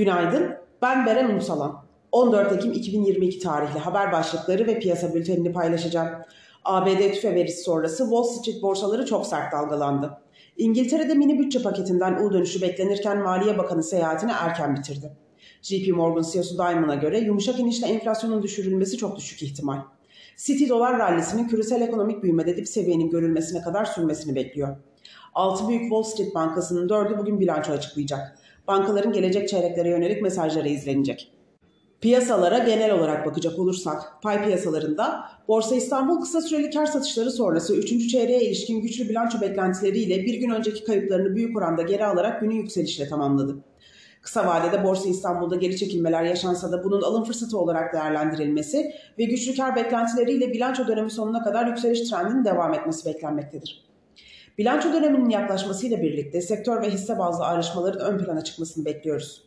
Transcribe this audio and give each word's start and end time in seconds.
Günaydın, 0.00 0.54
ben 0.82 1.06
Beren 1.06 1.34
Unsalan. 1.34 1.84
14 2.12 2.52
Ekim 2.52 2.72
2022 2.72 3.38
tarihli 3.38 3.78
haber 3.78 4.12
başlıkları 4.12 4.66
ve 4.66 4.78
piyasa 4.78 5.14
bültenini 5.14 5.52
paylaşacağım. 5.52 6.08
ABD 6.64 7.12
tüfe 7.12 7.34
verisi 7.34 7.62
sonrası 7.62 8.02
Wall 8.02 8.22
Street 8.22 8.62
borsaları 8.62 9.06
çok 9.06 9.26
sert 9.26 9.52
dalgalandı. 9.52 10.18
İngiltere'de 10.56 11.14
mini 11.14 11.38
bütçe 11.38 11.62
paketinden 11.62 12.22
U 12.22 12.32
dönüşü 12.32 12.62
beklenirken 12.62 13.18
Maliye 13.18 13.58
Bakanı 13.58 13.82
seyahatini 13.82 14.32
erken 14.40 14.76
bitirdi. 14.76 15.12
JP 15.62 15.96
Morgan 15.96 16.24
CEO'su 16.32 16.58
Diamond'a 16.58 16.94
göre 16.94 17.18
yumuşak 17.18 17.58
inişle 17.58 17.86
enflasyonun 17.86 18.42
düşürülmesi 18.42 18.96
çok 18.96 19.16
düşük 19.16 19.42
ihtimal. 19.42 19.78
City 20.36 20.68
dolar 20.68 20.98
rallisinin 20.98 21.48
küresel 21.48 21.80
ekonomik 21.82 22.22
büyümede 22.22 22.56
dip 22.56 22.68
seviyenin 22.68 23.10
görülmesine 23.10 23.62
kadar 23.62 23.84
sürmesini 23.84 24.34
bekliyor. 24.34 24.76
6 25.34 25.68
büyük 25.68 25.82
Wall 25.82 26.02
Street 26.02 26.34
Bankası'nın 26.34 26.88
4'ü 26.88 27.18
bugün 27.18 27.40
bilanço 27.40 27.72
açıklayacak. 27.72 28.38
Bankaların 28.70 29.12
gelecek 29.12 29.48
çeyreklere 29.48 29.88
yönelik 29.88 30.22
mesajları 30.22 30.68
izlenecek. 30.68 31.32
Piyasalara 32.00 32.58
genel 32.58 32.92
olarak 32.92 33.26
bakacak 33.26 33.58
olursak, 33.58 34.22
pay 34.22 34.44
piyasalarında 34.44 35.24
Borsa 35.48 35.76
İstanbul 35.76 36.20
kısa 36.20 36.40
süreli 36.40 36.70
kar 36.70 36.86
satışları 36.86 37.30
sonrası 37.30 37.76
3. 37.76 38.08
çeyreğe 38.10 38.42
ilişkin 38.42 38.80
güçlü 38.80 39.08
bilanço 39.08 39.40
beklentileriyle 39.40 40.24
bir 40.24 40.34
gün 40.34 40.50
önceki 40.50 40.84
kayıplarını 40.84 41.36
büyük 41.36 41.56
oranda 41.56 41.82
geri 41.82 42.06
alarak 42.06 42.40
günü 42.40 42.54
yükselişle 42.54 43.08
tamamladı. 43.08 43.56
Kısa 44.22 44.46
vadede 44.46 44.84
Borsa 44.84 45.08
İstanbul'da 45.08 45.56
geri 45.56 45.76
çekilmeler 45.76 46.22
yaşansa 46.22 46.72
da 46.72 46.84
bunun 46.84 47.02
alım 47.02 47.24
fırsatı 47.24 47.58
olarak 47.58 47.94
değerlendirilmesi 47.94 48.94
ve 49.18 49.24
güçlü 49.24 49.56
kar 49.56 49.76
beklentileriyle 49.76 50.52
bilanço 50.52 50.86
dönemi 50.86 51.10
sonuna 51.10 51.44
kadar 51.44 51.66
yükseliş 51.66 52.10
trendinin 52.10 52.44
devam 52.44 52.74
etmesi 52.74 53.06
beklenmektedir. 53.06 53.89
Bilanço 54.58 54.92
döneminin 54.92 55.30
yaklaşmasıyla 55.30 56.02
birlikte 56.02 56.40
sektör 56.40 56.82
ve 56.82 56.90
hisse 56.90 57.18
bazlı 57.18 57.44
ayrışmaların 57.44 58.00
ön 58.00 58.24
plana 58.24 58.44
çıkmasını 58.44 58.84
bekliyoruz. 58.84 59.44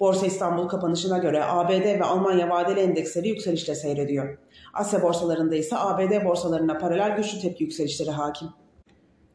Borsa 0.00 0.26
İstanbul 0.26 0.68
kapanışına 0.68 1.18
göre 1.18 1.44
ABD 1.44 1.84
ve 1.84 2.04
Almanya 2.04 2.50
vadeli 2.50 2.80
endeksleri 2.80 3.28
yükselişle 3.28 3.74
seyrediyor. 3.74 4.38
Asya 4.74 5.02
borsalarında 5.02 5.56
ise 5.56 5.76
ABD 5.76 6.24
borsalarına 6.24 6.78
paralel 6.78 7.16
güçlü 7.16 7.40
tepki 7.40 7.64
yükselişleri 7.64 8.10
hakim. 8.10 8.48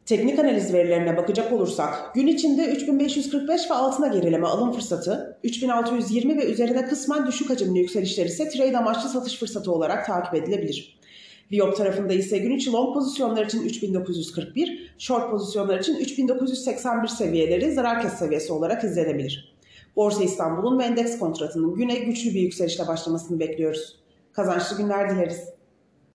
Teknik 0.06 0.38
analiz 0.38 0.72
verilerine 0.72 1.16
bakacak 1.16 1.52
olursak 1.52 2.14
gün 2.14 2.26
içinde 2.26 2.66
3545 2.72 3.70
ve 3.70 3.74
altına 3.74 4.08
gerileme 4.08 4.46
alım 4.46 4.72
fırsatı, 4.72 5.38
3620 5.44 6.36
ve 6.36 6.44
üzerine 6.44 6.84
kısmen 6.84 7.26
düşük 7.26 7.50
hacimli 7.50 7.78
yükselişler 7.78 8.26
ise 8.26 8.48
trade 8.48 8.78
amaçlı 8.78 9.08
satış 9.08 9.38
fırsatı 9.38 9.72
olarak 9.72 10.06
takip 10.06 10.34
edilebilir. 10.34 10.98
Viyop 11.52 11.76
tarafında 11.76 12.12
ise 12.12 12.38
gün 12.38 12.50
içi 12.50 12.72
long 12.72 12.94
pozisyonlar 12.94 13.46
için 13.46 13.62
3941, 13.62 14.94
short 14.98 15.30
pozisyonlar 15.30 15.78
için 15.78 15.96
3981 15.96 17.08
seviyeleri 17.08 17.72
zarar 17.72 18.02
kes 18.02 18.12
seviyesi 18.12 18.52
olarak 18.52 18.84
izlenebilir. 18.84 19.54
Borsa 19.96 20.24
İstanbul'un 20.24 20.78
ve 20.78 20.84
endeks 20.84 21.18
kontratının 21.18 21.74
güne 21.74 21.94
güçlü 21.94 22.34
bir 22.34 22.40
yükselişle 22.40 22.86
başlamasını 22.86 23.40
bekliyoruz. 23.40 23.96
Kazançlı 24.32 24.76
günler 24.76 25.10
dileriz. 25.10 25.48